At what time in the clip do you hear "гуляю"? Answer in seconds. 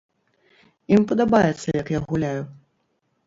2.13-2.39